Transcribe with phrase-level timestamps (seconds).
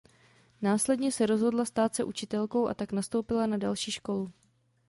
[0.61, 4.31] Následně se rozhodla stát se učitelkou a tak nastoupila na další školu.